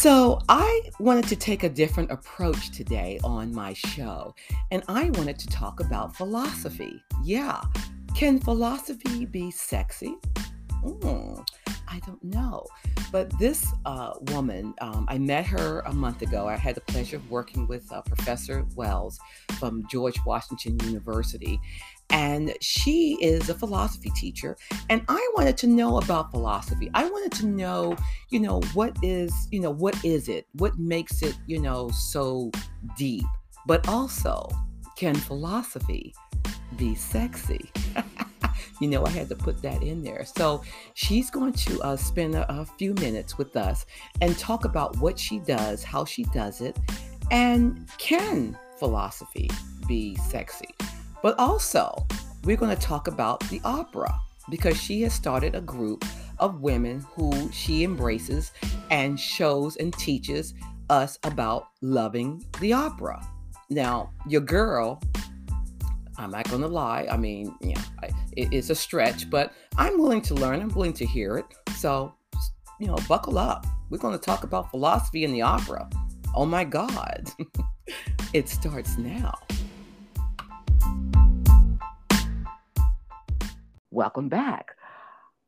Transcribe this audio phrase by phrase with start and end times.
[0.00, 4.34] So, I wanted to take a different approach today on my show,
[4.70, 7.04] and I wanted to talk about philosophy.
[7.22, 7.60] Yeah,
[8.14, 10.14] can philosophy be sexy?
[10.82, 11.46] Mm,
[11.86, 12.66] I don't know.
[13.12, 16.46] But this uh, woman, um, I met her a month ago.
[16.46, 19.18] I had the pleasure of working with uh, Professor Wills
[19.58, 21.60] from George Washington University.
[22.10, 24.56] And she is a philosophy teacher.
[24.88, 26.90] And I wanted to know about philosophy.
[26.94, 27.96] I wanted to know,
[28.30, 30.46] you know, what is, you know, what is it?
[30.54, 32.50] What makes it, you know, so
[32.96, 33.26] deep?
[33.66, 34.48] But also,
[34.96, 36.14] can philosophy
[36.76, 37.70] be sexy?
[38.80, 40.24] you know, I had to put that in there.
[40.24, 40.62] So
[40.94, 43.86] she's going to uh, spend a, a few minutes with us
[44.20, 46.78] and talk about what she does, how she does it,
[47.30, 49.50] and can philosophy
[49.86, 50.74] be sexy?
[51.22, 52.06] But also,
[52.44, 54.12] we're going to talk about the opera
[54.48, 56.04] because she has started a group
[56.38, 58.52] of women who she embraces
[58.90, 60.54] and shows and teaches
[60.88, 63.24] us about loving the opera.
[63.68, 65.00] Now, your girl,
[66.16, 67.06] I'm not going to lie.
[67.10, 67.82] I mean, yeah,
[68.36, 70.60] it, it's a stretch, but I'm willing to learn.
[70.60, 71.46] I'm willing to hear it.
[71.76, 72.14] So,
[72.78, 73.66] you know, buckle up.
[73.90, 75.88] We're going to talk about philosophy in the opera.
[76.34, 77.30] Oh my God.
[78.32, 79.38] it starts now.
[83.90, 84.76] Welcome back.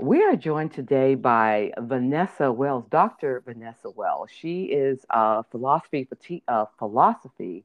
[0.00, 3.40] We are joined today by Vanessa Wills, Dr.
[3.46, 4.30] Vanessa Wills.
[4.36, 6.08] She is a philosophy
[6.48, 7.64] uh, philosophy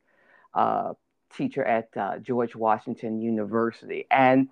[0.54, 0.94] uh,
[1.36, 4.50] teacher at uh, George Washington University, and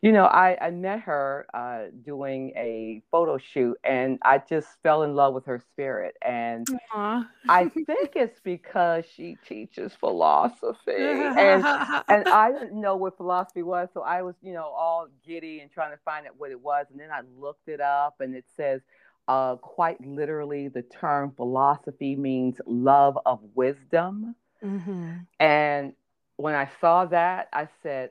[0.00, 5.02] you know, I, I met her uh, doing a photo shoot and I just fell
[5.02, 6.14] in love with her spirit.
[6.22, 10.92] And I think it's because she teaches philosophy.
[10.92, 11.64] and,
[12.08, 13.88] and I didn't know what philosophy was.
[13.92, 16.86] So I was, you know, all giddy and trying to find out what it was.
[16.92, 18.82] And then I looked it up and it says,
[19.26, 24.36] uh, quite literally, the term philosophy means love of wisdom.
[24.64, 25.14] Mm-hmm.
[25.40, 25.92] And
[26.36, 28.10] when I saw that, I said,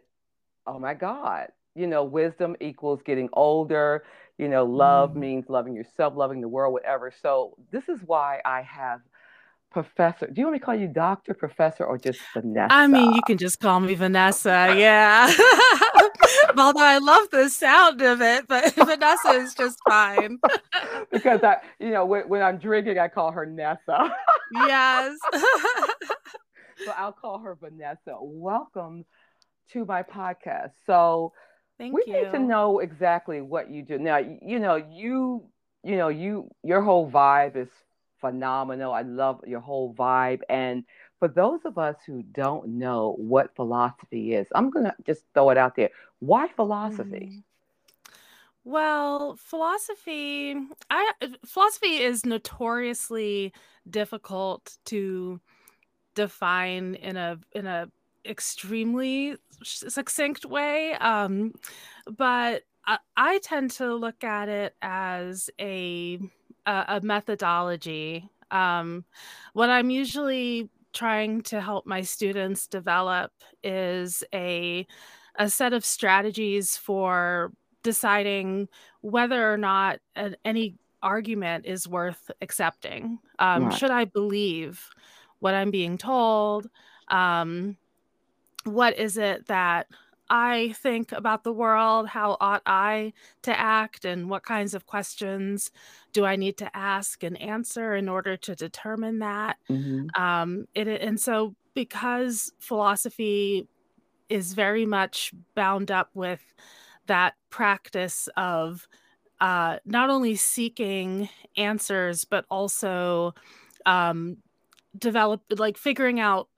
[0.68, 4.04] oh my God you know, wisdom equals getting older.
[4.38, 5.18] You know, love mm.
[5.18, 7.14] means loving yourself, loving the world, whatever.
[7.22, 9.02] So this is why I have
[9.72, 10.28] Professor.
[10.28, 12.74] Do you want me to call you Doctor, Professor, or just Vanessa?
[12.74, 14.74] I mean, you can just call me Vanessa.
[14.76, 15.28] Yeah.
[16.58, 20.40] Although I love the sound of it, but Vanessa is just fine.
[21.12, 24.16] because I, you know, when, when I'm drinking, I call her Nessa.
[24.54, 25.16] yes.
[26.84, 28.16] so I'll call her Vanessa.
[28.20, 29.06] Welcome
[29.74, 30.72] to my podcast.
[30.86, 31.34] So
[31.78, 32.14] Thank we you.
[32.14, 34.00] need to know exactly what you do.
[34.00, 35.44] Now, you know, you,
[35.84, 37.70] you know, you, your whole vibe is
[38.20, 38.94] phenomenal.
[38.94, 40.42] I love your whole vibe.
[40.50, 40.84] And
[41.20, 45.52] for those of us who don't know what philosophy is, I'm going to just throw
[45.52, 45.90] it out there.
[46.20, 47.30] Why philosophy?
[47.32, 47.44] Mm.
[48.64, 50.56] Well, philosophy,
[50.90, 51.12] I
[51.46, 53.54] philosophy is notoriously
[53.90, 55.40] difficult to
[56.16, 57.90] define in a in a
[58.28, 60.94] extremely succinct way.
[60.94, 61.54] Um,
[62.06, 66.20] but I, I, tend to look at it as a
[66.66, 68.30] a, a methodology.
[68.52, 69.06] Um,
[69.54, 73.32] what I'm usually trying to help my students develop
[73.64, 74.86] is a
[75.38, 77.52] a set of strategies for
[77.84, 78.68] deciding
[79.02, 83.20] whether or not an, any argument is worth accepting.
[83.40, 83.74] Um, right.
[83.74, 84.90] Should I believe
[85.40, 86.68] what I'm being told?
[87.10, 87.78] Um,
[88.68, 89.88] what is it that
[90.30, 92.08] I think about the world?
[92.08, 93.14] How ought I
[93.44, 94.06] to act?
[94.06, 95.72] And what kinds of questions
[96.14, 99.58] do I need to ask and answer in order to determine that?
[99.70, 100.22] Mm-hmm.
[100.22, 103.68] Um, it, and so, because philosophy
[104.30, 106.42] is very much bound up with
[107.06, 108.88] that practice of
[109.40, 113.34] uh, not only seeking answers, but also
[113.86, 114.38] um,
[114.98, 116.50] develop like figuring out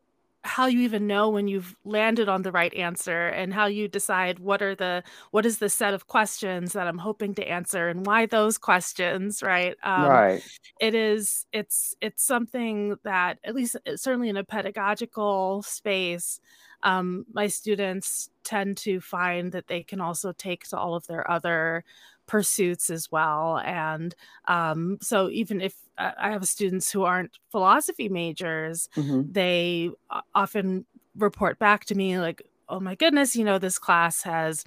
[0.44, 4.40] how you even know when you've landed on the right answer and how you decide
[4.40, 8.06] what are the what is the set of questions that i'm hoping to answer and
[8.06, 9.76] why those questions right?
[9.84, 10.44] Um, right.
[10.80, 16.40] it is it's it's something that at least uh, certainly in a pedagogical space
[16.84, 21.30] um, my students tend to find that they can also take to all of their
[21.30, 21.84] other
[22.30, 23.58] pursuits as well.
[23.66, 24.16] And
[24.48, 29.24] um, so even if uh, I have students who aren't philosophy majors, mm-hmm.
[29.32, 29.90] they
[30.36, 30.86] often
[31.18, 34.64] report back to me like, oh my goodness, you know, this class has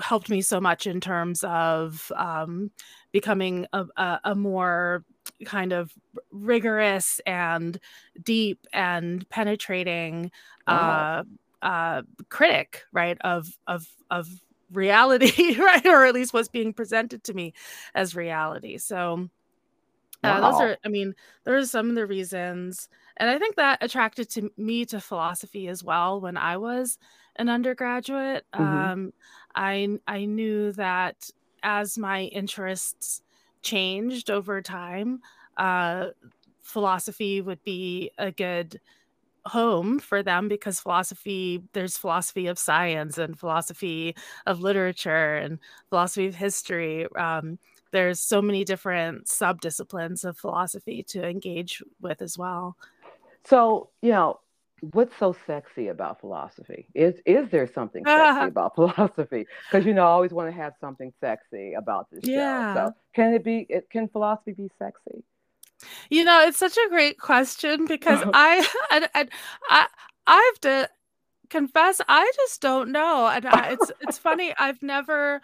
[0.00, 2.70] helped me so much in terms of um,
[3.12, 5.04] becoming a, a, a, more
[5.44, 5.92] kind of
[6.30, 7.78] rigorous and
[8.22, 10.30] deep and penetrating
[10.66, 11.22] wow.
[11.62, 14.26] uh, uh, critic, right, of of of
[14.72, 15.86] reality, right?
[15.86, 17.54] Or at least what's being presented to me
[17.94, 18.78] as reality.
[18.78, 19.28] So
[20.22, 20.38] Wow.
[20.42, 22.88] Uh, those are, I mean, those are some of the reasons.
[23.18, 26.98] And I think that attracted to me to philosophy as well when I was
[27.36, 28.44] an undergraduate.
[28.54, 28.62] Mm-hmm.
[28.64, 29.12] Um,
[29.54, 31.30] I I knew that
[31.62, 33.22] as my interests
[33.62, 35.20] changed over time,
[35.56, 36.08] uh,
[36.62, 38.80] philosophy would be a good
[39.46, 44.14] home for them because philosophy there's philosophy of science and philosophy
[44.46, 45.58] of literature and
[45.88, 47.58] philosophy of history um,
[47.90, 52.76] there's so many different subdisciplines of philosophy to engage with as well.
[53.44, 54.40] So you know
[54.92, 56.88] what's so sexy about philosophy?
[56.94, 59.46] Is is there something sexy about philosophy?
[59.70, 62.74] Because you know i always want to have something sexy about this yeah.
[62.74, 62.88] show.
[62.88, 65.24] So can it be it, can philosophy be sexy
[66.10, 69.30] you know, it's such a great question because I, and, and
[69.68, 69.86] I,
[70.26, 70.90] I have to
[71.50, 73.26] confess, I just don't know.
[73.26, 74.54] And I, it's, it's funny.
[74.58, 75.40] I've never,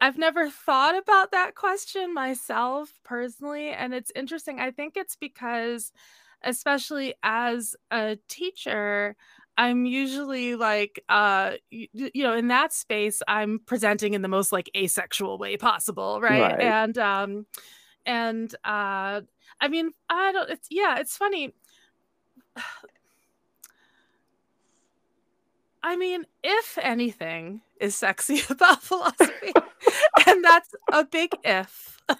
[0.00, 3.70] I've never thought about that question myself personally.
[3.70, 4.60] And it's interesting.
[4.60, 5.92] I think it's because,
[6.42, 9.16] especially as a teacher,
[9.56, 14.52] I'm usually like, uh, you, you, know, in that space, I'm presenting in the most
[14.52, 16.40] like asexual way possible, right?
[16.40, 16.60] right.
[16.60, 17.46] And um,
[18.06, 19.20] and uh,
[19.60, 20.50] I mean, I don't.
[20.50, 21.54] It's yeah, it's funny.
[25.82, 29.52] I mean, if anything is sexy about philosophy,
[30.26, 31.94] and that's a big if.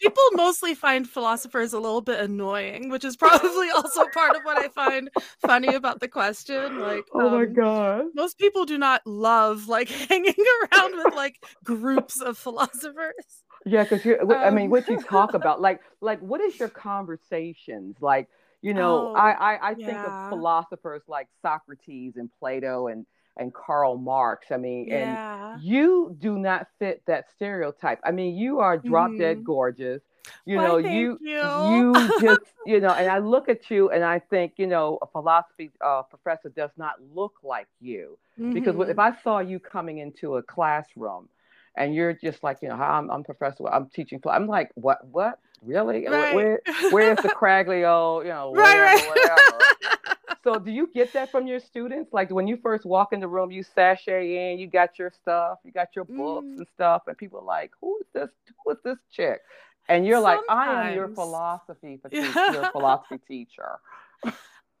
[0.00, 4.58] People mostly find philosophers a little bit annoying, which is probably also part of what
[4.58, 5.10] I find
[5.40, 6.78] funny about the question.
[6.78, 10.34] Like, oh my um, god, most people do not love like hanging
[10.72, 13.44] around with like groups of philosophers.
[13.66, 16.68] Yeah, because you, um, I mean, what you talk about, like, like what is your
[16.68, 18.28] conversations like?
[18.62, 19.86] You know, oh, I I, I yeah.
[19.86, 24.46] think of philosophers like Socrates and Plato and and Karl Marx.
[24.50, 25.54] I mean, yeah.
[25.54, 28.00] and you do not fit that stereotype.
[28.04, 29.46] I mean, you are drop dead mm-hmm.
[29.46, 30.02] gorgeous.
[30.44, 34.18] You know, you, you you just you know, and I look at you and I
[34.18, 38.52] think, you know, a philosophy uh, professor does not look like you mm-hmm.
[38.52, 41.28] because if I saw you coming into a classroom
[41.76, 44.20] and you're just like, you know, I'm, I'm professor, I'm teaching.
[44.28, 46.06] I'm like, what, what, really?
[46.08, 46.34] Right.
[46.34, 50.16] Where, where's the craggly old, you know, whatever, right, right.
[50.42, 52.12] so do you get that from your students?
[52.12, 55.58] Like when you first walk in the room, you sashay in, you got your stuff,
[55.64, 56.58] you got your books mm.
[56.58, 58.30] and stuff, and people are like, who is this?
[58.64, 59.40] Who is this chick?
[59.88, 60.42] And you're Sometimes.
[60.48, 63.78] like, I am your philosophy, your philosophy teacher.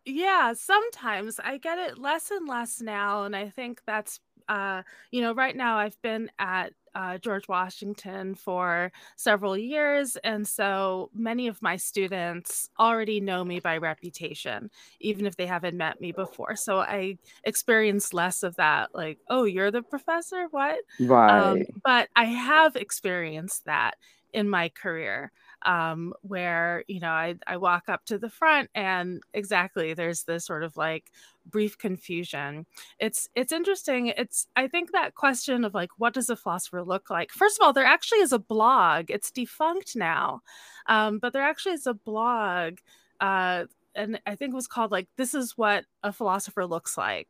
[0.04, 4.18] yeah, sometimes I get it less and less now, and I think that's
[4.48, 10.16] uh, you know, right now I've been at uh, George Washington for several years.
[10.24, 14.70] And so many of my students already know me by reputation,
[15.00, 16.56] even if they haven't met me before.
[16.56, 20.46] So I experience less of that, like, oh, you're the professor?
[20.50, 20.78] What?
[21.00, 21.38] Um, right.
[21.38, 23.96] Um, but I have experienced that
[24.32, 25.32] in my career
[25.66, 30.46] um, where you know I, I walk up to the front and exactly there's this
[30.46, 31.10] sort of like
[31.44, 32.66] brief confusion.
[32.98, 37.10] It's it's interesting it's i think that question of like what does a philosopher look
[37.10, 37.32] like?
[37.32, 40.40] First of all there actually is a blog it's defunct now
[40.86, 42.78] um, but there actually is a blog
[43.20, 43.64] uh,
[43.96, 47.28] and I think it was called like this is what a philosopher looks like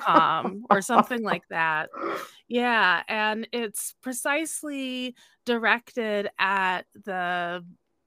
[0.00, 1.90] com or something like that.
[2.48, 7.64] Yeah, and it's precisely directed at the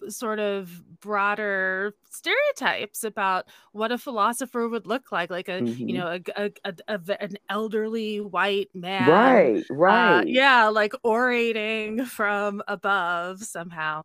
[0.10, 5.88] sort of broader stereotypes about what a philosopher would look like like a mm-hmm.
[5.90, 10.20] you know a, a, a, an elderly white man right uh, right.
[10.20, 14.04] uh, yeah like orating from above somehow.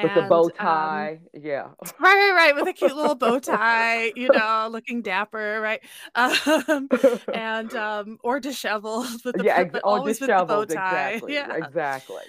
[0.00, 1.68] With and, a bow um, tie um, yeah.
[1.82, 5.80] right right right with a cute little bow tie you know looking dapper right?
[6.14, 6.88] Um,
[7.34, 11.54] and um or disheveled with the, yeah ex- always with the bow tie exactly, yeah.
[11.54, 12.22] exactly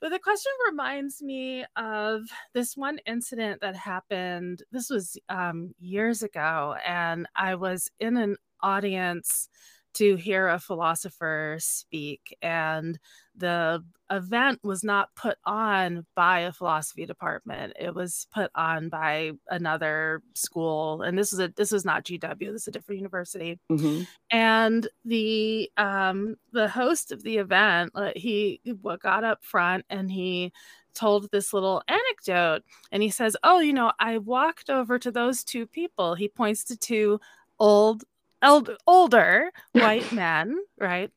[0.00, 2.22] but the question reminds me of
[2.54, 4.62] this one incident that happened.
[4.70, 9.48] This was um, years ago, and I was in an audience
[9.94, 12.36] to hear a philosopher speak.
[12.42, 12.98] And
[13.38, 17.74] the event was not put on by a philosophy department.
[17.78, 21.02] It was put on by another school.
[21.02, 23.58] And this is a this is not GW, this is a different university.
[23.70, 24.02] Mm-hmm.
[24.30, 28.60] And the um the host of the event, uh, he
[29.00, 30.52] got up front and he
[30.94, 35.44] told this little anecdote and he says, Oh, you know, I walked over to those
[35.44, 36.14] two people.
[36.14, 37.20] He points to two
[37.58, 38.04] old
[38.42, 41.10] eld- older white men, right?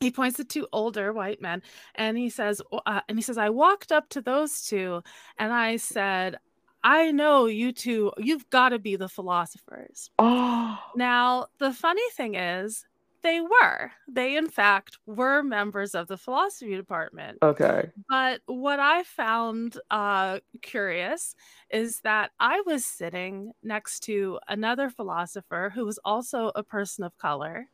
[0.00, 1.62] He points to two older white men
[1.94, 5.02] and he says, uh, and he says, I walked up to those two
[5.38, 6.36] and I said,
[6.84, 10.10] I know you two, you've got to be the philosophers.
[10.18, 10.78] Oh.
[10.94, 12.84] Now, the funny thing is,
[13.22, 13.90] they were.
[14.06, 17.38] They, in fact, were members of the philosophy department.
[17.42, 17.90] Okay.
[18.08, 21.34] But what I found uh, curious
[21.70, 27.18] is that I was sitting next to another philosopher who was also a person of
[27.18, 27.66] color.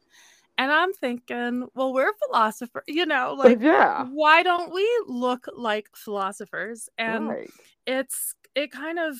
[0.58, 4.06] And I'm thinking, well, we're philosophers, you know, like, yeah.
[4.10, 6.88] why don't we look like philosophers?
[6.98, 7.50] And right.
[7.86, 9.16] it's, it kind of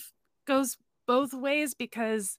[0.46, 2.38] goes both ways because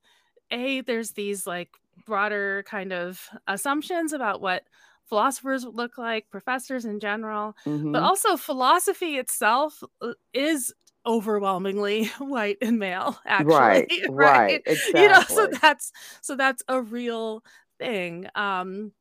[0.52, 1.70] a there's these like
[2.06, 4.64] broader kind of assumptions about what
[5.06, 7.92] philosophers look like professors in general Mhm.
[7.92, 10.74] but also philosophy itself uh, is
[11.06, 14.64] overwhelmingly white and male actually Right, right,
[14.96, 17.44] you know so that's so that's a real
[17.84, 18.92] thing um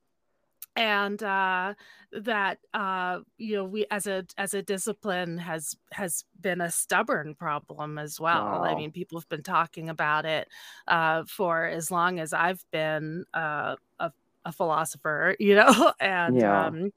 [0.77, 1.75] and uh
[2.13, 7.35] that uh you know we as a as a discipline has has been a stubborn
[7.35, 8.63] problem as well.
[8.65, 10.49] I mean people have been talking about it
[10.89, 14.13] uh for as long as i've been uh a,
[14.47, 16.69] a philosopher you know and Yeah.
[16.69, 16.91] um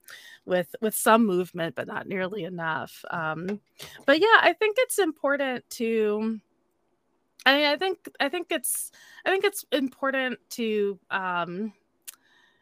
[0.46, 3.04] with with some movement but not nearly enough.
[3.12, 3.60] Um
[4.06, 6.40] but yeah i think it's important to
[7.46, 8.92] i mean i think i think it's
[9.26, 11.74] i think it's important to um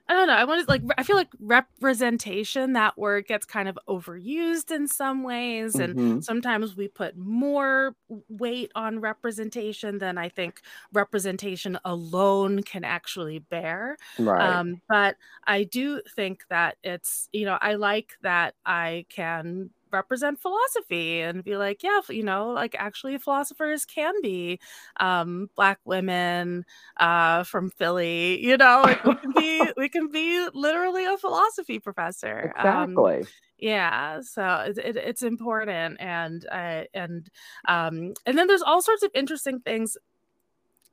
[0.09, 0.33] I don't know.
[0.35, 0.81] I want to like.
[0.97, 2.73] I feel like representation.
[2.73, 6.19] That word gets kind of overused in some ways, and Mhm.
[6.19, 7.95] sometimes we put more
[8.27, 10.61] weight on representation than I think
[10.91, 13.97] representation alone can actually bear.
[14.17, 14.59] Right.
[14.59, 15.15] Um, but
[15.47, 21.43] I do think that it's you know I like that I can represent philosophy and
[21.43, 24.59] be like yeah you know like actually philosophers can be
[24.99, 26.65] um black women
[26.97, 31.79] uh from philly you know like we can be we can be literally a philosophy
[31.79, 33.27] professor um Exactly.
[33.59, 37.29] yeah so it, it, it's important and uh, and
[37.67, 39.95] um and then there's all sorts of interesting things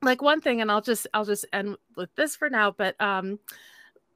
[0.03, 3.39] like one thing and i'll just i'll just end with this for now but um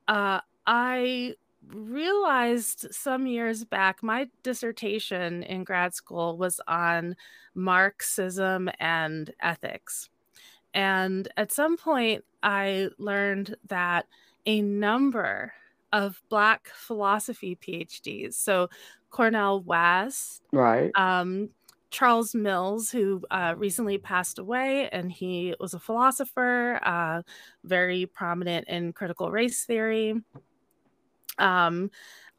[0.08, 1.34] uh i
[1.68, 7.16] realized some years back my dissertation in grad school was on
[7.54, 10.10] marxism and ethics
[10.74, 14.06] and at some point i learned that
[14.46, 15.54] a number
[15.94, 18.70] of black philosophy phds so
[19.16, 20.92] Cornel West Right.
[20.96, 21.50] um,
[21.90, 27.22] Charles Mills, who uh, recently passed away, and he was a philosopher, uh,
[27.64, 30.16] very prominent in critical race theory.
[31.38, 31.92] Um,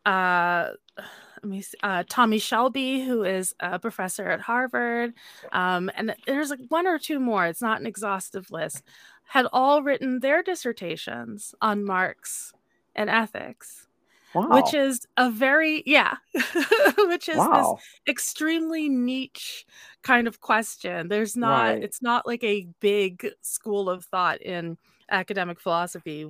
[0.05, 5.13] uh, let me see, uh, Tommy Shelby, who is a professor at Harvard,
[5.53, 7.47] um, and there's like one or two more.
[7.47, 8.83] It's not an exhaustive list.
[9.25, 12.53] Had all written their dissertations on Marx
[12.95, 13.87] and ethics
[14.35, 14.49] Wow.
[14.51, 16.17] which is a very yeah
[16.99, 17.79] which is wow.
[18.07, 19.65] this extremely niche
[20.03, 21.83] kind of question there's not Right.
[21.83, 24.77] it's not like a big school of thought in
[25.11, 26.27] academic philosophy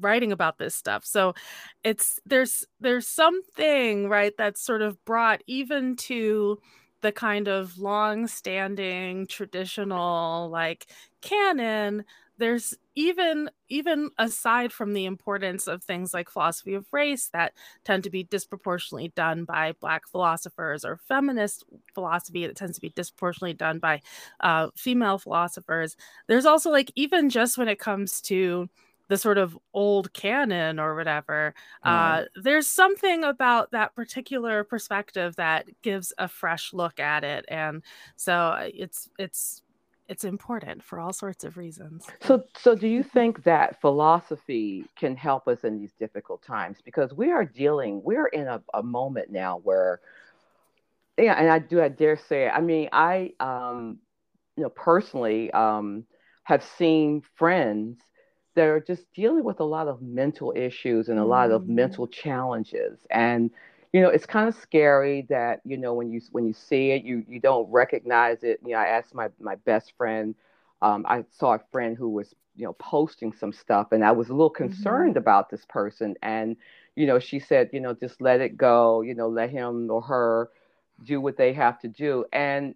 [0.00, 1.04] writing about this stuff.
[1.04, 1.34] So
[1.84, 6.58] it's there's there's something right that's sort of brought even to
[7.02, 10.86] the kind of long standing traditional like
[11.20, 12.04] canon
[12.38, 17.52] there's even even aside from the importance of things like philosophy of race that
[17.84, 22.90] tend to be disproportionately done by black philosophers or feminist philosophy that tends to be
[22.90, 24.00] disproportionately done by
[24.40, 25.96] uh, female philosophers
[26.28, 28.68] there's also like even just when it comes to
[29.08, 32.20] the sort of old canon or whatever Right.
[32.22, 37.82] uh, there's something about that particular perspective that gives a fresh look at it and
[38.16, 39.62] so uh, it's it's
[40.08, 45.16] it's important for all sorts of reasons So, so do you think that philosophy can
[45.16, 46.78] help us in these difficult times?
[46.84, 50.00] Because we are dealing, we're in a, a moment now where,
[51.18, 52.48] yeah, and I do, I dare say.
[52.48, 53.98] I mean, I, um,
[54.56, 56.04] you know, personally, um,
[56.44, 57.98] have seen friends
[58.56, 61.68] that are just dealing with a lot of mental issues and a lot of Mm.
[61.68, 63.50] mental challenges, and
[63.92, 67.04] you know, it's kind of scary that you know when you when you see it,
[67.04, 68.60] you you don't recognize it.
[68.64, 70.34] You know, I asked my my best friend
[70.82, 74.28] um, I saw a friend who was, you know, posting some stuff, and I was
[74.28, 75.12] a little Mm-hmm.
[75.12, 76.14] concerned about this person.
[76.22, 76.56] And,
[76.96, 80.02] you know, she said, you know, just let it go, you know, let him or
[80.02, 80.50] her
[81.04, 82.24] do what they have to do.
[82.32, 82.74] And,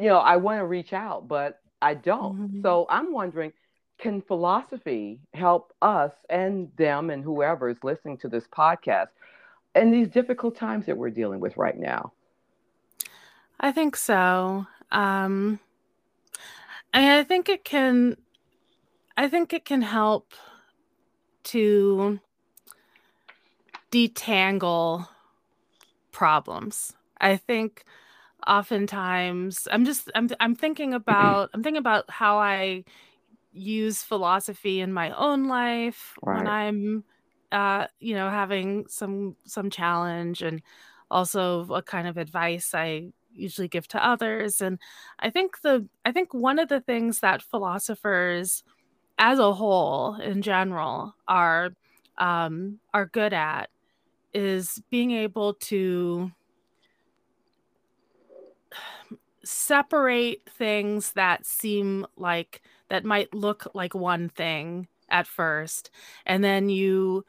[0.00, 2.34] you know, I want to reach out, but I don't.
[2.38, 2.62] Mhm.
[2.62, 3.52] So I'm wondering,
[4.00, 9.08] can philosophy help us and them and whoever is listening to this podcast
[9.74, 12.12] in these difficult times that we're dealing with right now?
[13.60, 14.66] I think so.
[14.90, 15.60] Um,
[16.92, 18.16] I think it can.
[19.16, 20.32] I think it can help
[21.44, 22.18] to
[23.92, 25.06] detangle
[26.10, 26.94] problems.
[27.20, 27.84] I think
[28.46, 32.84] oftentimes I'm just I'm I'm thinking about I'm thinking about how I
[33.52, 36.38] use philosophy in my own life right.
[36.38, 37.04] when I'm
[37.52, 40.62] uh, you know, having some some challenge and
[41.10, 44.60] also what kind of advice I usually give to others.
[44.60, 44.78] And
[45.18, 48.62] I think the I think one of the things that philosophers
[49.18, 51.70] as a whole in general are
[52.18, 53.70] um, are good at
[54.32, 56.30] is being able to
[59.44, 65.90] separate things that seem like that might look like one thing at first
[66.26, 67.24] and then you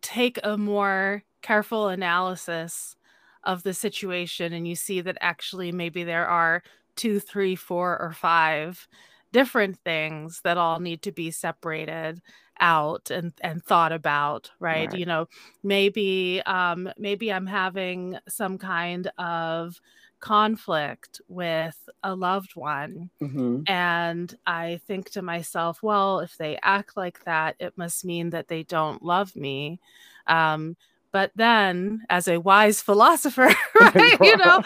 [0.00, 2.96] take a more careful analysis
[3.44, 6.62] of the situation and you see that actually maybe there are
[6.96, 8.86] two three four or five
[9.32, 12.20] different things that all need to be separated
[12.58, 14.98] out and and thought about right, right.
[14.98, 15.26] you know
[15.62, 19.80] maybe um maybe i'm having some kind of
[20.20, 23.10] conflict with a loved one.
[23.20, 23.62] Mm-hmm.
[23.66, 28.48] and i think to myself well if they act like that it must mean that
[28.48, 29.80] they don't love me.
[30.26, 30.76] Um
[31.12, 33.50] but then as a wise philosopher
[33.80, 34.62] right you know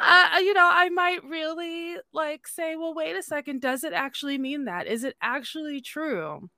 [0.00, 4.38] uh, you know i might really like say well wait a second does it actually
[4.38, 4.86] mean that?
[4.86, 6.48] Is it actually true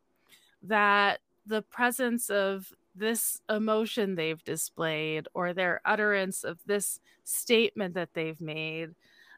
[0.63, 8.11] that the presence of this emotion they've displayed or their utterance of this statement that
[8.15, 8.91] they've made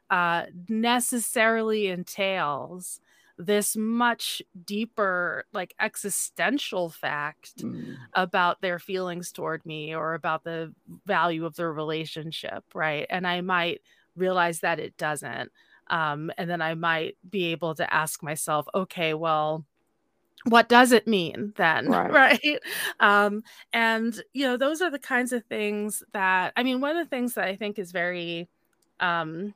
[0.09, 2.99] uh, necessarily entails
[3.37, 7.95] this much deeper like existential fact mm.
[8.13, 10.71] about their feelings toward me or about the
[11.07, 13.81] value of their relationship right and i might
[14.15, 15.51] realize that it doesn't
[15.87, 19.65] um, and then i might be able to ask myself okay well
[20.45, 22.59] what does it mean then right, right?
[22.99, 27.05] Um, and you know those are the kinds of things that i mean one of
[27.05, 28.49] the things that i think is very
[28.99, 29.53] um,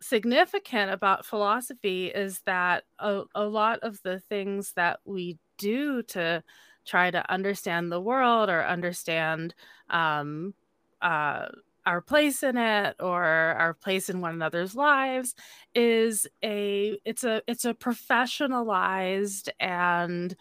[0.00, 6.42] significant about philosophy is that a, a lot of the things that we do to
[6.86, 9.54] try to understand the world or understand
[9.90, 10.54] um,
[11.02, 11.46] uh,
[11.86, 15.34] our place in it or our place in one another's lives
[15.74, 20.36] is a it's a it's a professionalized and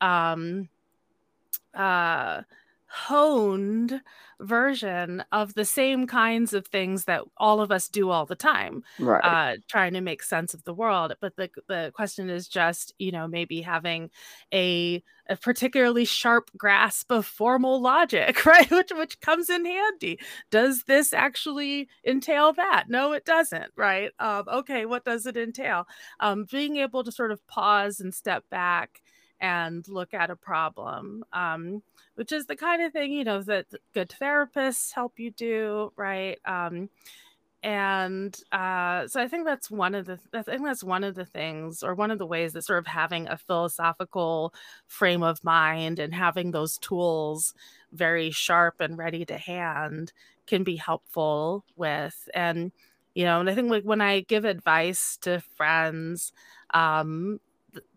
[0.00, 0.68] um
[1.74, 2.42] uh
[2.88, 4.00] honed
[4.40, 8.82] version of the same kinds of things that all of us do all the time
[8.98, 9.24] right.
[9.24, 13.10] uh, trying to make sense of the world but the, the question is just you
[13.10, 14.10] know maybe having
[14.52, 20.18] a, a particularly sharp grasp of formal logic right which which comes in handy.
[20.50, 22.84] Does this actually entail that?
[22.88, 24.10] No it doesn't right?
[24.18, 25.86] Um, okay what does it entail?
[26.20, 29.00] Um, being able to sort of pause and step back
[29.40, 31.82] and look at a problem um,
[32.14, 36.38] which is the kind of thing you know that good therapists help you do right?
[36.44, 36.88] Um,
[37.62, 41.24] and uh, so i think that's one of the i think that's one of the
[41.24, 44.52] things or one of the ways that sort of having a philosophical
[44.86, 47.54] frame of mind and having those tools
[47.92, 50.12] very sharp and ready to hand
[50.46, 52.72] can be helpful with and
[53.14, 56.32] you know and i think like when i give advice to friends
[56.74, 57.40] um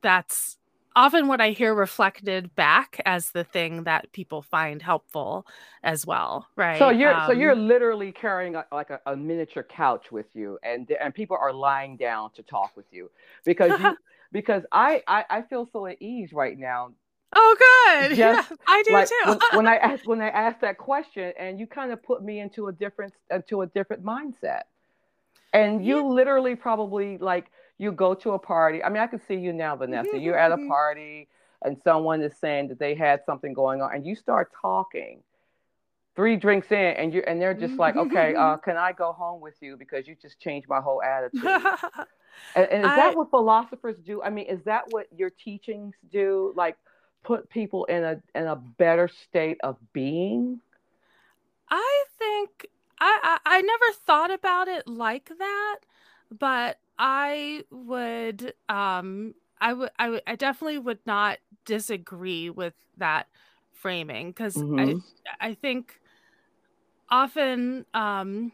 [0.02, 0.59] that's
[0.96, 5.46] often what I hear reflected back as the thing that people find helpful
[5.84, 6.80] as well, right?
[6.80, 10.60] So you're um, so you're literally carrying a, like a, a, miniature couch with you,
[10.64, 13.10] and and people are lying down to talk with you
[13.46, 13.98] because you
[14.32, 16.92] because I, I I feel so at ease right now.
[17.36, 18.18] Oh, good.
[18.18, 19.16] yeah, I do like too.
[19.26, 22.40] when, when I asked when I asked that question, and you kind of put me
[22.40, 24.64] into a different into a different mindset,
[25.54, 26.04] and you yeah.
[26.04, 28.84] literally probably like you go to a party.
[28.84, 30.18] I mean, I can see you now, Vanessa.
[30.18, 30.68] You're at a mm-hmm.
[30.68, 31.28] party
[31.62, 35.22] and someone is saying that they had something going on and you start talking
[36.16, 39.42] three drinks in and you and they're just like okay uh, can i go home
[39.42, 41.44] with you because you just changed my whole attitude
[42.56, 45.96] and, and, is I, that what philosophers do i mean is that what your teachings
[46.12, 46.78] do like
[47.24, 50.60] put people in a in a better state of being
[51.70, 52.68] i think
[53.00, 55.78] i i, I never thought about it like that
[56.38, 63.28] but I would um I would I would I definitely would not disagree with that
[63.72, 65.00] framing because mm-hmm.
[65.40, 66.00] I I think
[67.10, 68.52] often um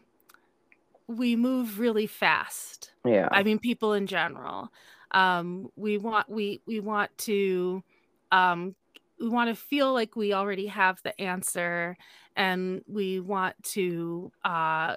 [1.08, 2.92] we move really fast.
[3.04, 3.28] Yeah.
[3.32, 4.68] I mean people in general.
[5.10, 7.82] Um we want we we want to
[8.30, 8.76] um
[9.20, 11.96] we want to feel like we already have the answer
[12.36, 14.96] and we want to uh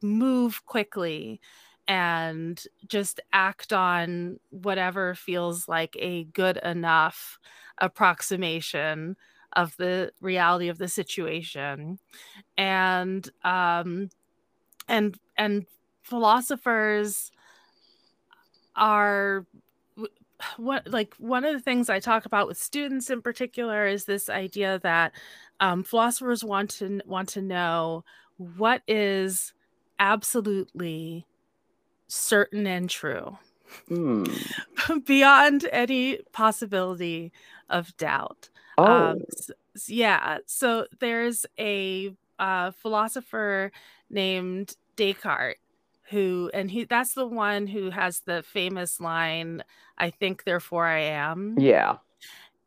[0.00, 1.40] move quickly
[1.92, 7.38] and just act on whatever feels like a good enough
[7.76, 9.14] approximation
[9.52, 11.98] of the reality of the situation.
[12.56, 14.08] And um
[14.88, 15.66] and and
[16.00, 17.30] philosophers
[18.74, 19.44] are
[20.56, 24.30] what like one of the things I talk about with students in particular is this
[24.30, 25.12] idea that
[25.60, 28.02] um, philosophers want to want to know
[28.38, 29.52] what is
[29.98, 31.26] absolutely
[32.12, 33.38] certain and true
[33.90, 35.04] mm.
[35.06, 37.32] beyond any possibility
[37.70, 38.50] of doubt.
[38.76, 38.92] Um, oh.
[38.92, 39.52] Um, so,
[39.88, 40.38] yeah.
[40.46, 43.72] So there's a uh, philosopher
[44.10, 45.56] named Descartes
[46.10, 49.62] who and he that's the one who has the famous line
[49.96, 51.96] i think therefore i am yeah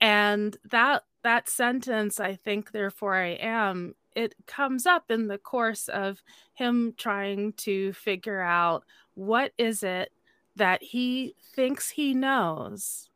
[0.02, 5.88] and that that sentence i think therefore i am it comes up in the course
[5.88, 6.24] of
[6.54, 10.12] him trying to figure out what is it
[10.56, 13.10] that he thinks he knows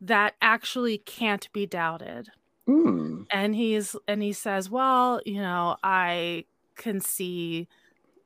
[0.00, 2.28] that actually can't be doubted
[2.68, 3.24] mm.
[3.30, 6.44] and he's and he says well you know i
[6.76, 7.68] can see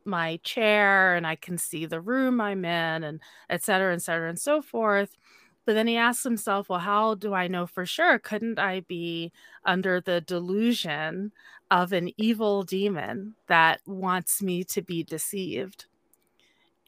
[0.07, 4.29] my chair and I can see the room I'm in and et cetera, et cetera,
[4.29, 5.17] and so forth.
[5.66, 8.18] But then he asks himself, well, how do I know for sure?
[8.18, 9.33] Couldn't I be
[9.64, 11.33] under the delusion
[11.70, 15.87] of an evil demon that wants me to be deceived?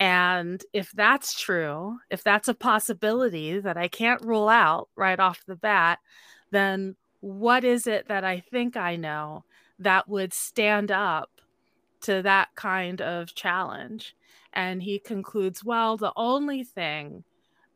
[0.00, 5.44] And if that's true, if that's a possibility that I can't rule out right off
[5.44, 5.98] the bat,
[6.52, 9.44] then what is it that I think I know
[9.80, 11.30] that would stand up
[12.02, 14.14] to that kind of challenge.
[14.52, 17.24] And he concludes, well, the only thing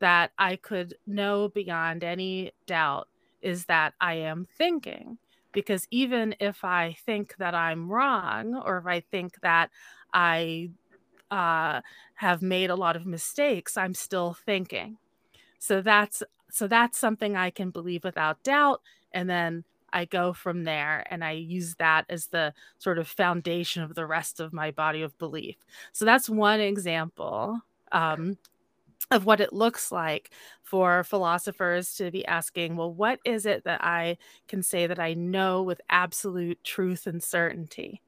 [0.02, 3.08] that I could know beyond any doubt
[3.40, 5.16] is that I am thinking.
[5.52, 9.70] Because even if I think that I'm wrong, or if I think that
[10.12, 10.70] I
[11.30, 11.82] uh,
[12.14, 14.96] have made a lot of mistakes, I'm still thinking.
[15.58, 18.82] So that's so that's something I can believe without doubt.
[19.12, 23.82] And then I go from there and I use that as the sort of foundation
[23.82, 25.56] of the rest of my body of belief.
[25.92, 27.60] So that's one example
[27.92, 28.36] um,
[29.12, 30.30] of what it looks like
[30.62, 34.16] for philosophers to be asking, well, what is it that I
[34.48, 38.00] can say that I know with absolute truth and certainty?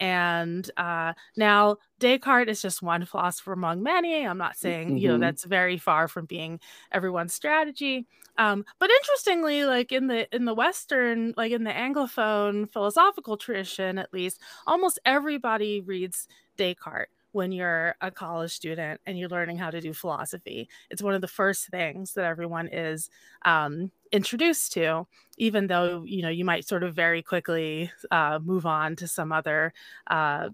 [0.00, 4.26] And uh, now Descartes is just one philosopher among many.
[4.26, 4.96] I'm not saying, mm-hmm.
[4.96, 5.20] you know, mm-hmm.
[5.20, 6.58] that's very far from being
[6.90, 8.06] everyone's strategy.
[8.38, 13.98] Um, but interestingly, like in the in the Western, like in the Anglophone philosophical tradition,
[13.98, 19.70] at least, almost everybody reads Descartes when you're a college student and you're learning how
[19.70, 20.68] to do philosophy.
[20.90, 23.10] It's one of the first things that everyone is
[23.44, 25.06] um, introduced to,
[25.38, 29.32] even though you know you might sort of very quickly uh, move on to some
[29.32, 29.72] other
[30.08, 30.50] uh,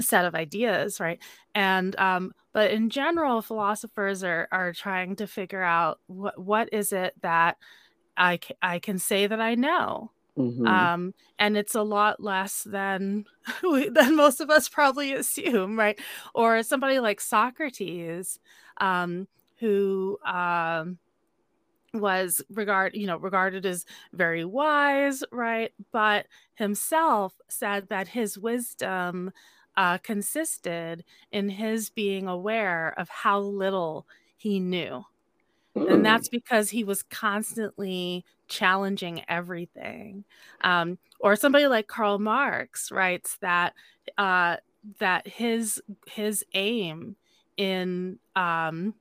[0.00, 1.20] set of ideas, right?
[1.54, 6.92] And um, but in general, philosophers are are trying to figure out what what is
[6.92, 7.58] it that
[8.16, 10.66] I I can say that I know Mm-hmm.
[10.66, 13.26] Um, and it's a lot less than
[13.62, 15.98] than most of us probably assume, right?
[16.34, 18.40] Or somebody like Socrates,
[18.78, 19.28] um,
[19.60, 20.98] who um,
[21.92, 25.72] was regard you know regarded as very wise, right?
[25.92, 29.32] But himself said that his wisdom
[29.76, 35.04] uh, consisted in his being aware of how little he knew.
[35.74, 40.24] And that's because he was constantly challenging everything.
[40.60, 43.72] Um, or somebody like Karl Marx writes that
[44.18, 44.56] uh,
[44.98, 47.16] that his his aim
[47.56, 48.94] in um,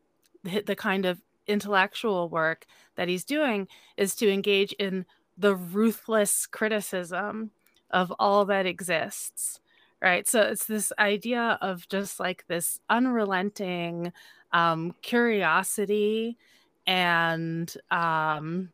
[0.44, 5.06] the, kind of intellectual work that he's doing is to engage in
[5.38, 7.52] the ruthless criticism
[7.90, 9.60] of all that exists
[10.02, 14.12] right so it's this idea of just like this unrelenting
[14.54, 16.38] um, curiosity
[16.86, 18.70] and um,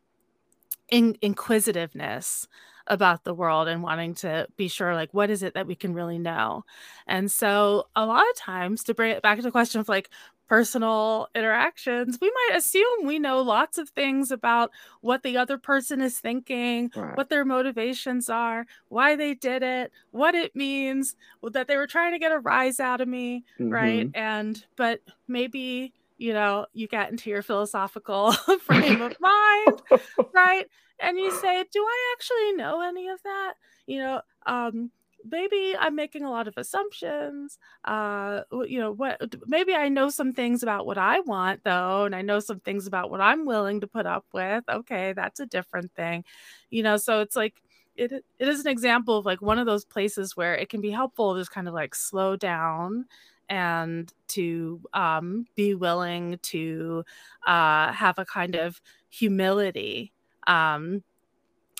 [0.90, 2.48] in- inquisitiveness
[2.88, 5.92] about the world and wanting to be sure like what is it that we can
[5.92, 6.64] really know
[7.06, 10.08] and so a lot of times to bring it back to the question of like
[10.48, 14.70] personal interactions we might assume we know lots of things about
[15.02, 17.16] what the other person is thinking right.
[17.18, 22.12] what their motivations are why they did it what it means that they were trying
[22.12, 23.70] to get a rise out of me mm-hmm.
[23.70, 29.82] right and but maybe you know, you get into your philosophical frame of mind,
[30.34, 30.66] right?
[31.00, 33.54] And you say, do I actually know any of that?
[33.86, 34.90] You know, um,
[35.24, 37.58] maybe I'm making a lot of assumptions.
[37.84, 42.14] Uh, you know, what maybe I know some things about what I want though, and
[42.14, 44.64] I know some things about what I'm willing to put up with.
[44.68, 46.24] Okay, that's a different thing.
[46.70, 47.54] You know, so it's like
[47.96, 50.90] it it is an example of like one of those places where it can be
[50.90, 53.06] helpful to just kind of like slow down
[53.48, 57.04] and to um, be willing to
[57.46, 60.12] uh, have a kind of humility
[60.46, 61.02] um,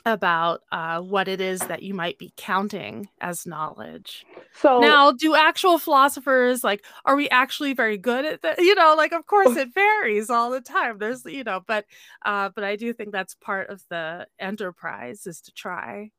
[0.07, 4.27] about uh, what it is that you might be counting as knowledge.
[4.55, 8.59] So now, do actual philosophers like are we actually very good at that?
[8.59, 10.99] You know, like of course it varies all the time.
[10.99, 11.85] There's you know, but
[12.25, 16.11] uh, but I do think that's part of the enterprise is to try.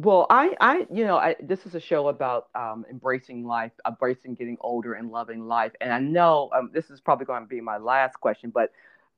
[0.00, 4.34] Well, I, I, you know, I, this is a show about um, embracing life, embracing
[4.34, 5.72] getting older and loving life.
[5.80, 8.70] And I know um, this is probably going to be my last question, but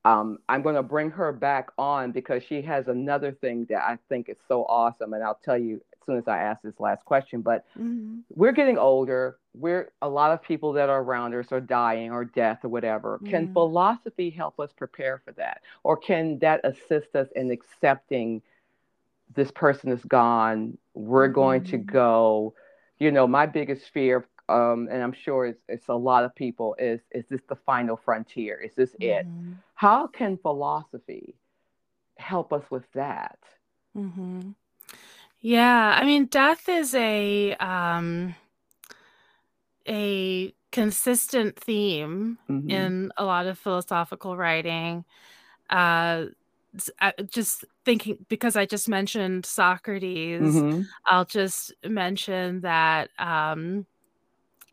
[0.05, 3.99] um, I'm going to bring her back on because she has another thing that I
[4.09, 5.13] think is so awesome.
[5.13, 7.41] And I'll tell you as soon as I ask this last question.
[7.41, 8.21] But mm-hmm.
[8.33, 9.37] we're getting older.
[9.53, 13.17] We're a lot of people that are around us are dying or death or whatever.
[13.17, 13.29] Mm-hmm.
[13.29, 15.61] Can philosophy help us prepare for that?
[15.83, 18.41] Or can that assist us in accepting
[19.33, 20.77] this person is gone?
[20.93, 21.91] We're going to mm-hmm.
[21.91, 22.53] go.
[22.99, 26.75] You know, my biggest fear um, and I'm sure it's, it's a lot of people,
[26.77, 28.59] is is this the final frontier?
[28.59, 29.25] Is this it?
[29.25, 29.53] Mm-hmm.
[29.75, 31.35] How can philosophy
[32.17, 33.39] help us with that?
[33.95, 34.51] Mm-hmm.
[35.39, 38.35] Yeah, I mean, death is a um,
[39.87, 42.69] a consistent theme mm-hmm.
[42.69, 45.05] in a lot of philosophical writing.
[45.69, 46.25] Uh,
[47.27, 50.81] just thinking because I just mentioned Socrates, mm-hmm.
[51.05, 53.85] I'll just mention that um,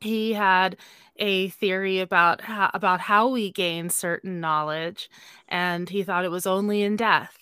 [0.01, 0.77] he had
[1.17, 5.11] a theory about how, about how we gain certain knowledge,
[5.49, 7.37] and he thought it was only in death.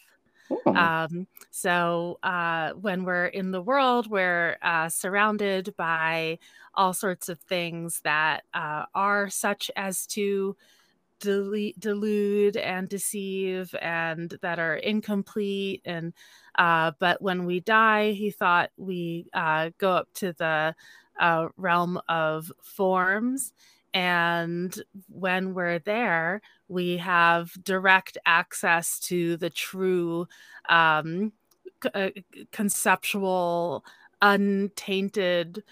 [0.66, 6.38] Um, so uh, when we're in the world, we're uh, surrounded by
[6.74, 10.56] all sorts of things that uh, are such as to
[11.78, 15.82] delude and deceive, and that are incomplete.
[15.84, 16.12] And
[16.56, 20.74] uh, but when we die, he thought we uh, go up to the
[21.20, 23.52] uh, realm of forms.
[23.94, 30.28] And when we're there, we have direct access to the true
[30.68, 31.32] um,
[31.94, 32.10] uh,
[32.52, 33.84] conceptual,
[34.20, 35.62] untainted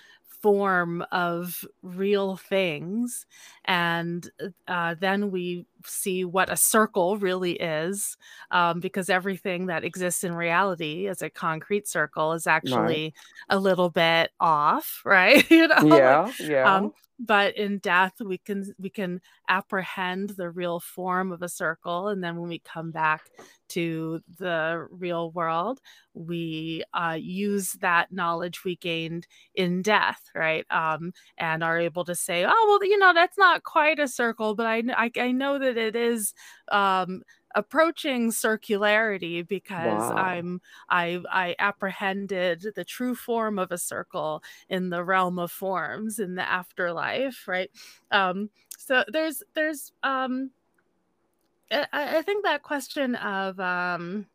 [0.45, 3.25] form of real things.
[3.65, 4.31] And
[4.69, 8.19] uh, then we see what a circle really is,
[8.51, 13.15] um, because everything that exists in reality as a concrete circle is actually right.
[13.49, 15.51] a little bit off, right?
[15.51, 16.75] you know, yeah, yeah.
[16.75, 22.09] Um, but in death we can we can apprehend the real form of a circle
[22.09, 23.31] and then when we come back
[23.69, 25.81] to the real world
[26.15, 30.67] we uh, use that knowledge we gained in death right?
[30.71, 34.55] Um, and are able to say oh well you know that's not quite a circle
[34.55, 36.35] but i i, I know that it is
[36.71, 37.23] um,
[37.55, 40.15] approaching circularity because wow.
[40.15, 46.19] I'm I I apprehended the true form of a circle in the realm of forms
[46.19, 47.71] in the afterlife, right?
[48.11, 50.51] Um, so there's there's um,
[51.71, 51.87] I,
[52.19, 54.27] I think that question of um,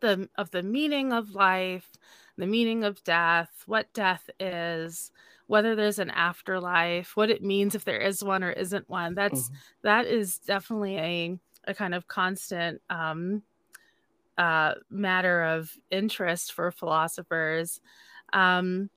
[0.00, 1.92] the of the meaning of life,
[2.36, 5.12] the meaning of death, what death is,
[5.46, 9.14] whether there's an afterlife, what it means if there is one or isn't one.
[9.14, 9.56] That's mm-hmm.
[9.82, 13.42] that is definitely a a kind of constant um,
[14.38, 17.80] uh, matter of interest for philosophers.
[18.32, 18.90] Um,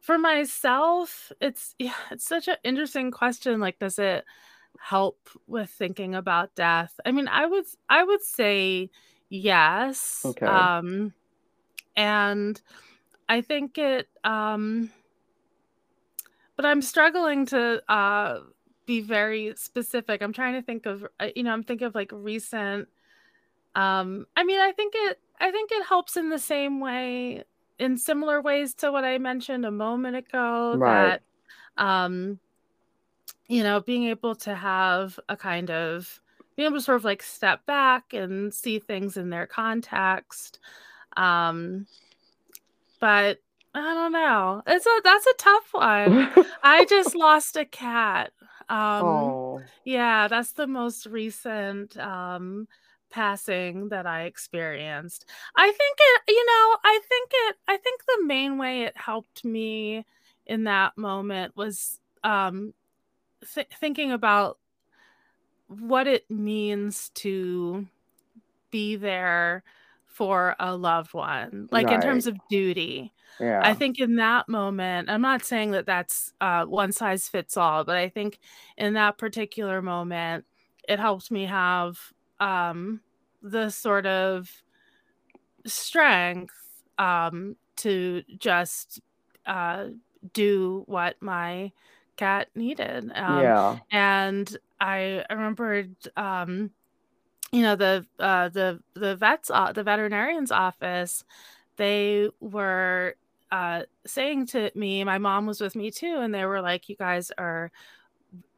[0.00, 3.60] for myself, it's yeah, it's such an interesting question.
[3.60, 4.24] Like, does it
[4.78, 6.98] help with thinking about death?
[7.04, 8.90] I mean, I would I would say
[9.28, 10.22] yes.
[10.24, 10.46] Okay.
[10.46, 11.12] Um,
[11.96, 12.60] and
[13.28, 14.08] I think it.
[14.24, 14.90] Um,
[16.56, 18.40] but I'm struggling to uh,
[18.88, 20.22] be very specific.
[20.22, 22.88] I'm trying to think of uh, you know, I'm thinking of like recent
[23.74, 27.44] um I mean, I think it I think it helps in the same way
[27.78, 31.20] in similar ways to what I mentioned a moment ago right.
[31.76, 32.40] that um
[33.46, 36.20] you know, being able to have a kind of
[36.56, 40.60] being able to sort of like step back and see things in their context.
[41.14, 41.86] Um
[43.00, 43.38] but
[43.74, 44.62] I don't know.
[44.66, 46.46] It's a that's a tough one.
[46.62, 48.32] I just lost a cat
[48.68, 49.62] um, oh.
[49.84, 52.68] Yeah, that's the most recent um,
[53.10, 55.26] passing that I experienced.
[55.56, 59.44] I think it, you know, I think it, I think the main way it helped
[59.44, 60.04] me
[60.46, 62.74] in that moment was um,
[63.54, 64.58] th- thinking about
[65.68, 67.86] what it means to
[68.70, 69.62] be there
[70.18, 71.94] for a loved one, like right.
[71.94, 73.12] in terms of duty.
[73.38, 73.60] Yeah.
[73.62, 77.84] I think in that moment, I'm not saying that that's uh, one size fits all,
[77.84, 78.40] but I think
[78.76, 80.44] in that particular moment,
[80.88, 82.00] it helped me have
[82.40, 83.00] um,
[83.42, 84.50] the sort of
[85.64, 89.00] strength um, to just
[89.46, 89.86] uh,
[90.32, 91.70] do what my
[92.16, 93.12] cat needed.
[93.14, 93.78] Um, yeah.
[93.92, 96.72] And I, remembered um,
[97.52, 101.24] you know the uh, the the vets uh, the veterinarian's office
[101.76, 103.14] they were
[103.50, 106.96] uh, saying to me my mom was with me too and they were like you
[106.96, 107.70] guys are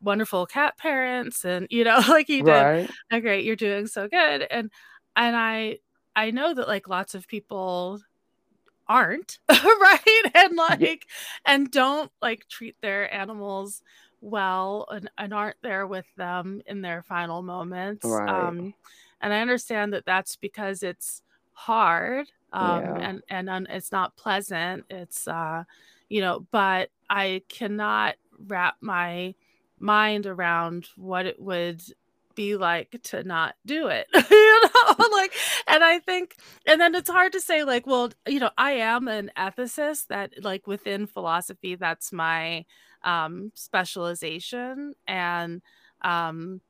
[0.02, 2.90] wonderful cat parents and you know like you did right.
[3.12, 4.70] oh, great you're doing so good and
[5.14, 5.78] and i
[6.16, 8.00] i know that like lots of people
[8.88, 10.94] aren't right and like yeah.
[11.46, 13.82] and don't like treat their animals
[14.20, 18.28] well and, and aren't there with them in their final moments right.
[18.28, 18.74] um
[19.20, 22.96] and i understand that that's because it's hard um yeah.
[22.96, 25.64] and and un- it's not pleasant it's uh
[26.08, 28.14] you know but i cannot
[28.46, 29.34] wrap my
[29.78, 31.82] mind around what it would
[32.34, 35.32] be like to not do it you know like
[35.66, 39.08] and i think and then it's hard to say like well you know i am
[39.08, 42.64] an ethicist that like within philosophy that's my
[43.04, 45.62] um specialization and
[46.02, 46.60] um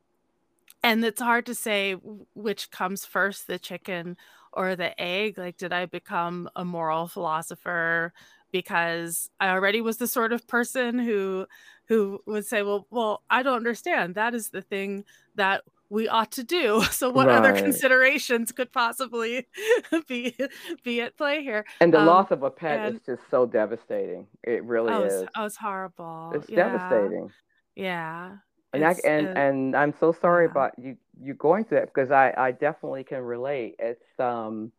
[0.82, 1.92] and it's hard to say
[2.34, 4.16] which comes first the chicken
[4.52, 8.12] or the egg like did i become a moral philosopher
[8.52, 11.46] because i already was the sort of person who
[11.90, 14.14] who would say, "Well, well, I don't understand.
[14.14, 16.82] That is the thing that we ought to do.
[17.00, 17.36] So, what right.
[17.36, 19.46] other considerations could possibly
[20.08, 20.36] be
[20.82, 23.46] be at play here?" And the um, loss of a pet and, is just so
[23.46, 24.26] devastating.
[24.42, 25.24] It really oh, is.
[25.36, 26.32] Oh, it's horrible.
[26.34, 26.56] It's yeah.
[26.56, 27.30] devastating.
[27.74, 28.36] Yeah.
[28.72, 30.50] And I, and and I'm so sorry yeah.
[30.50, 33.76] about you you going through that because I I definitely can relate.
[33.78, 34.72] It's um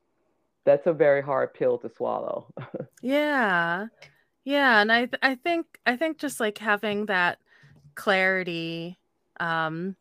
[0.63, 2.53] that's a very hard pill to swallow.
[3.01, 3.87] yeah.
[4.43, 7.39] Yeah, and I th- I think I think just like having that
[7.95, 8.97] clarity
[9.39, 9.95] um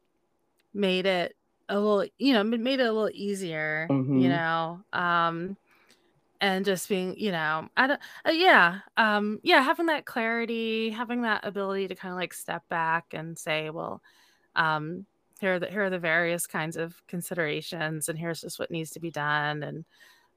[0.75, 1.37] made it
[1.69, 4.19] a little you know made it a little easier mm-hmm.
[4.19, 5.57] you know um
[6.41, 11.23] and just being you know i don't uh, yeah um yeah having that clarity having
[11.23, 14.03] that ability to kind of like step back and say well
[14.57, 15.07] um
[15.41, 18.91] here are the here are the various kinds of considerations and here's just what needs
[18.91, 19.85] to be done and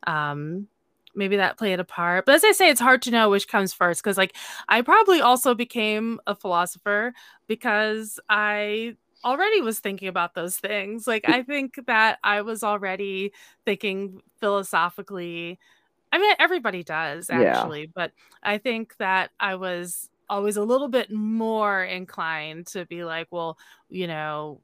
[0.06, 0.68] um
[1.16, 2.26] maybe that played a part.
[2.26, 4.36] But as I say, it's hard to know which comes first because, like,
[4.68, 7.14] I probably also became a philosopher
[7.48, 11.08] because I already was thinking about those things.
[11.08, 13.34] Like, I think that I was already
[13.66, 15.60] thinking philosophically.
[16.12, 17.88] I mean, everybody does actually, yeah.
[17.96, 18.12] but
[18.44, 23.58] I think that I was always a little bit more inclined to be like, well,
[23.90, 24.62] you know,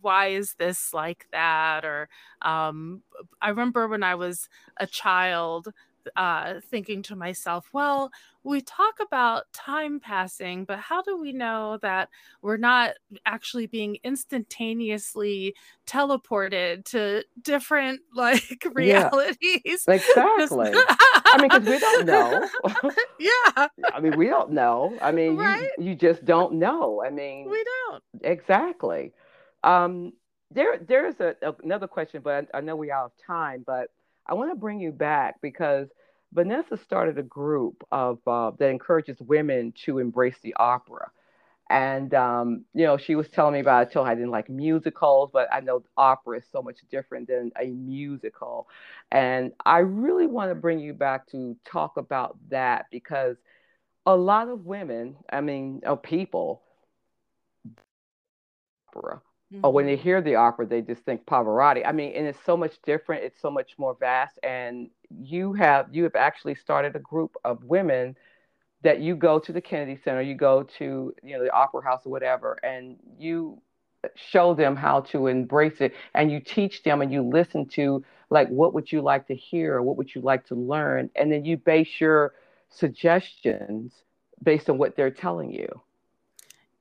[0.00, 2.08] why is this like that or
[2.42, 3.02] um,
[3.40, 5.72] i remember when i was a child
[6.16, 8.10] uh, thinking to myself well
[8.42, 12.08] we talk about time passing but how do we know that
[12.42, 12.92] we're not
[13.26, 15.54] actually being instantaneously
[15.86, 19.84] teleported to different like realities?
[19.88, 20.72] Yeah, exactly.
[20.74, 22.48] I mean because we don't know.
[23.18, 23.68] Yeah.
[23.92, 24.96] I mean we don't know.
[25.00, 25.70] I mean right?
[25.78, 27.02] you, you just don't know.
[27.04, 28.02] I mean we don't.
[28.22, 29.12] exactly.
[29.62, 30.12] Um,
[30.50, 33.64] there, there's a, another question, but I, I know we're out of time.
[33.66, 33.88] But
[34.26, 35.88] I want to bring you back because
[36.32, 41.10] Vanessa started a group of uh, that encourages women to embrace the opera.
[41.70, 43.94] And um, you know, she was telling me about.
[43.96, 47.66] I I didn't like musicals, but I know opera is so much different than a
[47.66, 48.68] musical.
[49.10, 53.36] And I really want to bring you back to talk about that because
[54.06, 56.62] a lot of women, I mean, of people,
[58.94, 59.20] opera
[59.54, 59.64] mm-hmm.
[59.64, 60.02] or when they mm-hmm.
[60.02, 61.86] hear the opera, they just think Pavarotti.
[61.86, 63.24] I mean, and it's so much different.
[63.24, 64.38] It's so much more vast.
[64.42, 64.90] And
[65.22, 68.16] you have you have actually started a group of women
[68.82, 72.02] that you go to the Kennedy Center, you go to you know the Opera House
[72.04, 73.60] or whatever, and you
[74.14, 78.48] show them how to embrace it, and you teach them, and you listen to like
[78.48, 81.44] what would you like to hear, or what would you like to learn, and then
[81.44, 82.34] you base your
[82.68, 83.92] suggestions
[84.42, 85.68] based on what they're telling you.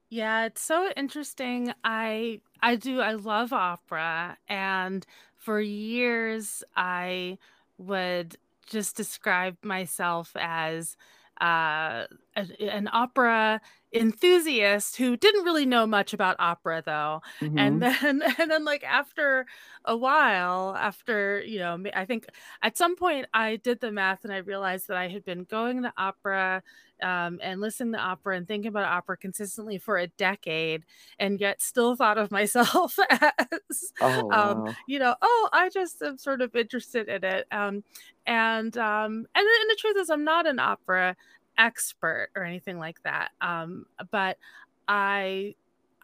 [0.10, 1.74] Yeah, it's so interesting.
[1.84, 5.06] I I do I love opera and
[5.38, 7.38] for years I
[7.78, 10.96] would just describe myself as
[11.42, 13.60] uh, a, an opera
[13.94, 17.58] enthusiast who didn't really know much about opera though mm-hmm.
[17.58, 19.46] and then and then like after
[19.86, 22.26] a while after you know i think
[22.62, 25.84] at some point i did the math and i realized that i had been going
[25.84, 26.62] to opera
[27.02, 30.84] um, and listening to opera and thinking about opera consistently for a decade
[31.20, 34.52] and yet still thought of myself as oh, um, wow.
[34.68, 37.84] um, you know oh i just am sort of interested in it um,
[38.26, 41.16] and um, and, and the truth is i'm not an opera
[41.58, 43.32] expert or anything like that.
[43.42, 44.38] Um, but
[44.88, 45.56] I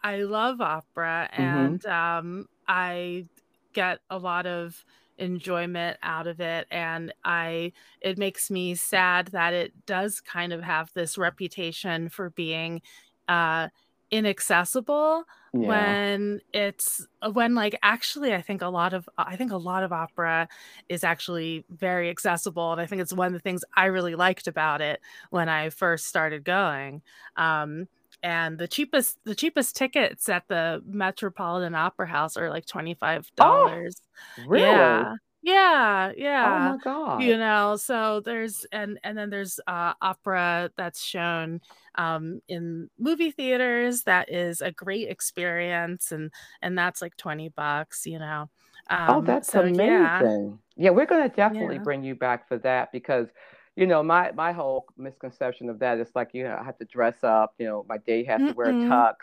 [0.02, 1.42] I love opera mm-hmm.
[1.42, 2.28] and mm-hmm.
[2.28, 3.26] um, I
[3.72, 4.84] get a lot of
[5.18, 10.62] enjoyment out of it and I it makes me sad that it does kind of
[10.62, 12.80] have this reputation for being
[13.28, 13.68] uh
[14.10, 15.68] inaccessible yeah.
[15.68, 19.82] when it's uh, when like actually I think a lot of I think a lot
[19.82, 20.48] of opera
[20.88, 24.46] is actually very accessible and I think it's one of the things I really liked
[24.46, 25.00] about it
[25.30, 27.02] when I first started going.
[27.36, 27.88] Um,
[28.22, 33.86] and the cheapest the cheapest tickets at the Metropolitan Opera House are like $25 Oh,
[34.46, 34.66] really?
[34.66, 35.14] Yeah.
[35.42, 36.40] Yeah, yeah.
[36.42, 37.24] Oh my God.
[37.26, 41.60] You know, so there's and and then there's uh opera that's shown
[41.96, 46.30] um in movie theaters that is a great experience and
[46.62, 48.50] and that's like 20 bucks, you know.
[49.08, 50.60] Oh, Um that's so amazing.
[50.76, 51.78] Yeah, we're gonna definitely Yeah.
[51.78, 53.28] bring you back for that because,
[53.76, 56.84] you know, my my whole misconception of that is like you know, I have to
[56.84, 59.14] dress up, you know, my date has to wear tux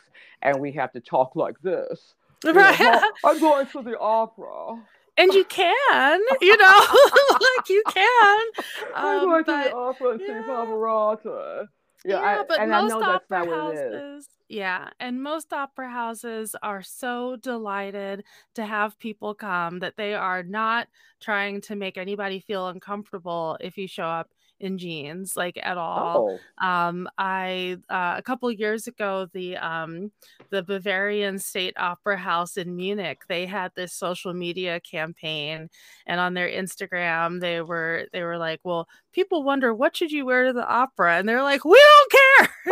[0.42, 2.16] and we have to talk like this.
[2.52, 4.82] You know, I'm going to the opera.
[5.18, 6.88] And you can, you know,
[7.32, 8.46] like you can.
[9.02, 10.46] I'm Um going to the but opera and yeah.
[10.46, 11.68] Pavarotti.
[12.06, 14.04] Yeah, Yeah, I, but and I most know that's opera not what it is.
[14.04, 18.24] houses, yeah, and most opera houses are so delighted
[18.56, 20.88] to have people come that they are not
[21.20, 24.30] trying to make anybody feel uncomfortable if you show up
[24.60, 26.40] in jeans, like at all.
[26.62, 30.12] Oh, Um, I uh, a couple years ago, the um,
[30.50, 35.70] the Bavarian State Opera House in Munich, they had this social media campaign,
[36.06, 40.26] and on their Instagram, they were they were like, "Well, people wonder what should you
[40.26, 42.54] wear to the opera," and they're like, "We don't care."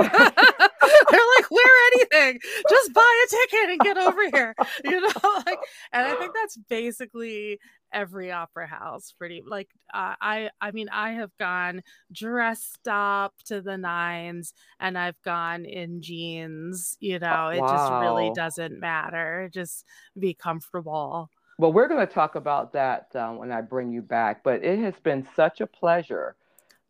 [1.12, 2.40] they're like, "Wear anything,
[2.70, 5.10] just buy a ticket and get over here," you know.
[5.46, 5.60] Like,
[5.92, 7.60] and I think that's basically
[7.92, 13.62] every opera house pretty like uh, i i mean i have gone dressed up to
[13.62, 19.86] the nines and i've gone in jeans you know it just really doesn't matter just
[20.20, 24.44] be comfortable Well, we're going to talk about that um, when I bring you back,
[24.44, 26.36] but it has been such a pleasure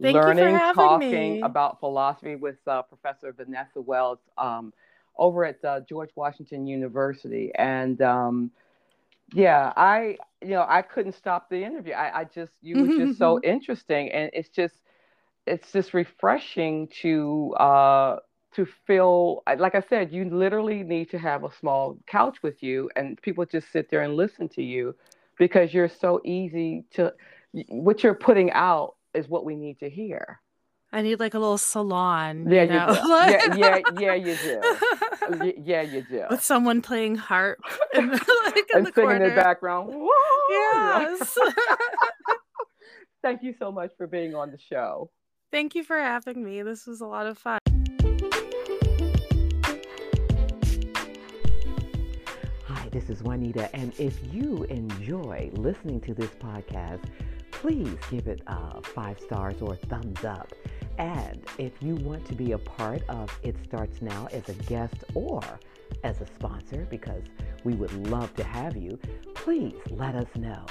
[0.02, 4.74] thank you for learning, talking me about philosophy with uh, Professor Vanessa Wills um,
[5.18, 7.52] over at uh, George Washington University.
[7.56, 8.52] And um,
[9.34, 11.94] yeah, I, you know, I couldn't stop the interview.
[11.94, 14.12] I, I just, you were just so interesting.
[14.12, 14.76] And it's just,
[15.48, 18.18] it's just refreshing to, uh,
[18.56, 22.90] to feel like I said, you literally need to have a small couch with you,
[22.96, 24.96] and people just sit there and listen to you
[25.38, 27.14] because you're so easy to.
[27.70, 30.40] What you're putting out is what we need to hear.
[30.94, 33.10] i need like a little salon Yeah, you you know do.
[33.32, 34.58] Yeah, yeah, yeah, you do.
[35.66, 36.24] Yeah, you do.
[36.30, 37.58] with someone playing harp
[37.94, 38.22] in, like
[38.72, 39.90] in And the singing in the background.
[39.92, 41.38] Whoa, yes
[43.24, 45.10] Thank you so much for being on the show.
[45.52, 47.60] thank you for having me this was a lot of fun
[52.68, 57.04] Hi, this is Juanita, and if you enjoy listening to this podcast,
[57.62, 60.54] please give it uh, five stars or thumbs up.
[60.98, 65.04] And if you want to be a part of It Starts Now as a guest
[65.14, 65.42] or
[66.04, 67.24] as a sponsor, because
[67.64, 69.00] we would love to have you,
[69.34, 70.66] please let us know.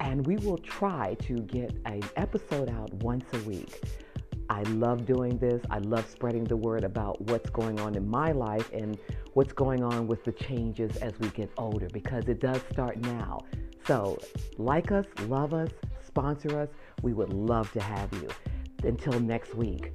[0.00, 3.80] And we will try to get an episode out once a week.
[4.48, 5.60] I love doing this.
[5.70, 8.96] I love spreading the word about what's going on in my life and
[9.32, 13.40] what's going on with the changes as we get older because it does start now.
[13.86, 14.18] So,
[14.58, 15.70] like us, love us,
[16.16, 16.70] sponsor us.
[17.02, 18.28] We would love to have you.
[18.84, 19.92] Until next week,